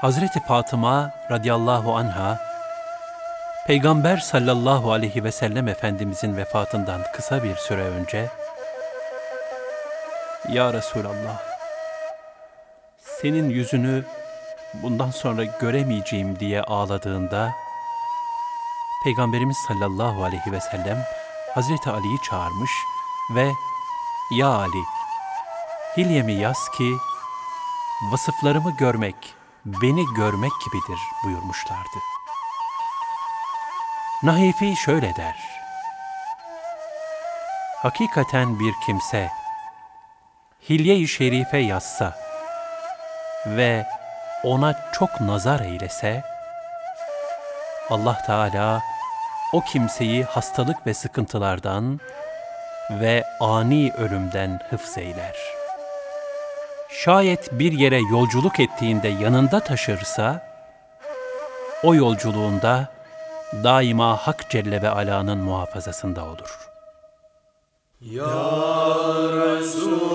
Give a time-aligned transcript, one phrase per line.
[0.00, 2.38] Hazreti Fatıma radıyallahu anha,
[3.66, 8.28] Peygamber sallallahu aleyhi ve sellem Efendimizin vefatından kısa bir süre önce,
[10.48, 11.42] Ya Resulallah,
[13.00, 14.04] senin yüzünü
[14.82, 17.52] bundan sonra göremeyeceğim diye ağladığında,
[19.04, 21.04] Peygamberimiz sallallahu aleyhi ve sellem
[21.54, 22.70] Hazreti Ali'yi çağırmış
[23.34, 23.50] ve
[24.38, 24.84] Ya Ali,
[25.96, 26.92] hilyemi yaz ki
[28.12, 29.34] vasıflarımı görmek,
[29.66, 31.98] beni görmek gibidir buyurmuşlardı.
[34.22, 35.36] Nahifi şöyle der.
[37.82, 39.30] Hakikaten bir kimse
[40.68, 42.16] hilye-i şerife yazsa
[43.46, 43.86] ve
[44.44, 46.22] ona çok nazar eylese,
[47.90, 48.82] Allah Teala
[49.52, 52.00] o kimseyi hastalık ve sıkıntılardan
[52.90, 55.63] ve ani ölümden hıfzeyler.
[57.02, 60.46] Şayet bir yere yolculuk ettiğinde yanında taşırsa,
[61.82, 62.88] o yolculuğunda
[63.64, 66.58] daima Hak Celle ve Ala'nın muhafazasında olur.
[68.00, 68.24] Ya
[69.32, 70.14] Resulallah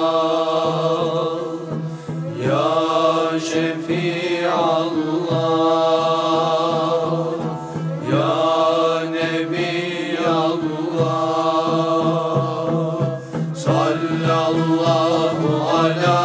[14.51, 15.47] sallallahu
[15.81, 16.19] ala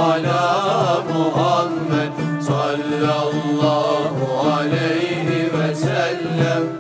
[0.01, 6.80] ala Muhammed sallallahu aleyhi ve sellem.